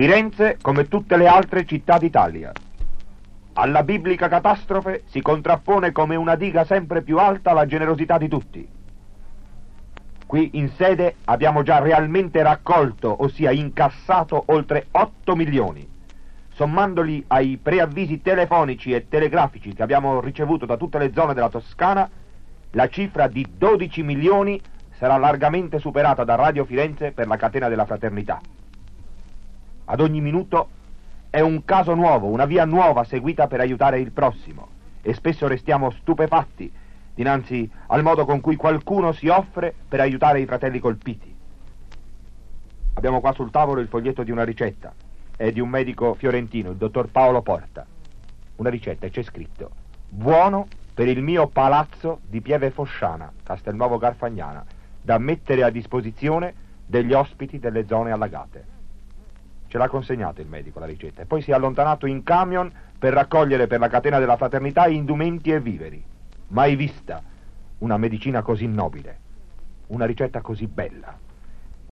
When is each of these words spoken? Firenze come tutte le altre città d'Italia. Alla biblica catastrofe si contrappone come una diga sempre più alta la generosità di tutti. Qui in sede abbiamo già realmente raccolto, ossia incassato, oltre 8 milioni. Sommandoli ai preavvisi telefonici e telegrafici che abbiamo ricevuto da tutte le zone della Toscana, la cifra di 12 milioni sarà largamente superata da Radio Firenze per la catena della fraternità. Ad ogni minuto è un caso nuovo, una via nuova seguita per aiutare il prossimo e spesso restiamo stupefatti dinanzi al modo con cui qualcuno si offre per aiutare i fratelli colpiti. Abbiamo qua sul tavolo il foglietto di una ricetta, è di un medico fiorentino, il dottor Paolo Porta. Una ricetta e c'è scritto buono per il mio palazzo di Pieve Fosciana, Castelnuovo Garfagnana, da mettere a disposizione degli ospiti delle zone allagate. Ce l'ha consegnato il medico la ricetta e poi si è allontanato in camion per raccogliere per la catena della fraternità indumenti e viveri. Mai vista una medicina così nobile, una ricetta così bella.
Firenze 0.00 0.56
come 0.62 0.88
tutte 0.88 1.18
le 1.18 1.26
altre 1.26 1.66
città 1.66 1.98
d'Italia. 1.98 2.52
Alla 3.52 3.82
biblica 3.82 4.28
catastrofe 4.28 5.02
si 5.08 5.20
contrappone 5.20 5.92
come 5.92 6.16
una 6.16 6.36
diga 6.36 6.64
sempre 6.64 7.02
più 7.02 7.18
alta 7.18 7.52
la 7.52 7.66
generosità 7.66 8.16
di 8.16 8.26
tutti. 8.26 8.66
Qui 10.26 10.52
in 10.54 10.70
sede 10.70 11.16
abbiamo 11.26 11.62
già 11.62 11.80
realmente 11.80 12.42
raccolto, 12.42 13.14
ossia 13.22 13.50
incassato, 13.50 14.44
oltre 14.46 14.86
8 14.90 15.36
milioni. 15.36 15.86
Sommandoli 16.54 17.22
ai 17.26 17.58
preavvisi 17.62 18.22
telefonici 18.22 18.94
e 18.94 19.06
telegrafici 19.06 19.74
che 19.74 19.82
abbiamo 19.82 20.22
ricevuto 20.22 20.64
da 20.64 20.78
tutte 20.78 20.96
le 20.96 21.12
zone 21.12 21.34
della 21.34 21.50
Toscana, 21.50 22.08
la 22.70 22.88
cifra 22.88 23.26
di 23.28 23.46
12 23.54 24.02
milioni 24.02 24.58
sarà 24.92 25.18
largamente 25.18 25.78
superata 25.78 26.24
da 26.24 26.36
Radio 26.36 26.64
Firenze 26.64 27.12
per 27.12 27.26
la 27.26 27.36
catena 27.36 27.68
della 27.68 27.84
fraternità. 27.84 28.40
Ad 29.90 29.98
ogni 30.00 30.20
minuto 30.20 30.68
è 31.30 31.40
un 31.40 31.64
caso 31.64 31.94
nuovo, 31.94 32.28
una 32.28 32.44
via 32.44 32.64
nuova 32.64 33.02
seguita 33.02 33.48
per 33.48 33.58
aiutare 33.58 33.98
il 33.98 34.12
prossimo 34.12 34.68
e 35.02 35.14
spesso 35.14 35.48
restiamo 35.48 35.90
stupefatti 35.90 36.70
dinanzi 37.12 37.68
al 37.88 38.04
modo 38.04 38.24
con 38.24 38.40
cui 38.40 38.54
qualcuno 38.54 39.10
si 39.10 39.26
offre 39.26 39.74
per 39.88 39.98
aiutare 39.98 40.40
i 40.40 40.46
fratelli 40.46 40.78
colpiti. 40.78 41.34
Abbiamo 42.94 43.18
qua 43.18 43.32
sul 43.32 43.50
tavolo 43.50 43.80
il 43.80 43.88
foglietto 43.88 44.22
di 44.22 44.30
una 44.30 44.44
ricetta, 44.44 44.94
è 45.36 45.50
di 45.50 45.58
un 45.58 45.68
medico 45.68 46.14
fiorentino, 46.14 46.70
il 46.70 46.76
dottor 46.76 47.08
Paolo 47.08 47.42
Porta. 47.42 47.84
Una 48.56 48.70
ricetta 48.70 49.06
e 49.06 49.10
c'è 49.10 49.22
scritto 49.24 49.70
buono 50.08 50.68
per 50.94 51.08
il 51.08 51.20
mio 51.20 51.48
palazzo 51.48 52.20
di 52.28 52.40
Pieve 52.40 52.70
Fosciana, 52.70 53.32
Castelnuovo 53.42 53.98
Garfagnana, 53.98 54.64
da 55.02 55.18
mettere 55.18 55.64
a 55.64 55.70
disposizione 55.70 56.54
degli 56.86 57.12
ospiti 57.12 57.58
delle 57.58 57.86
zone 57.88 58.12
allagate. 58.12 58.78
Ce 59.70 59.78
l'ha 59.78 59.88
consegnato 59.88 60.40
il 60.40 60.48
medico 60.48 60.80
la 60.80 60.86
ricetta 60.86 61.22
e 61.22 61.26
poi 61.26 61.42
si 61.42 61.52
è 61.52 61.54
allontanato 61.54 62.06
in 62.06 62.24
camion 62.24 62.72
per 62.98 63.12
raccogliere 63.12 63.68
per 63.68 63.78
la 63.78 63.86
catena 63.86 64.18
della 64.18 64.36
fraternità 64.36 64.88
indumenti 64.88 65.52
e 65.52 65.60
viveri. 65.60 66.04
Mai 66.48 66.74
vista 66.74 67.22
una 67.78 67.96
medicina 67.96 68.42
così 68.42 68.66
nobile, 68.66 69.18
una 69.86 70.06
ricetta 70.06 70.40
così 70.40 70.66
bella. 70.66 71.16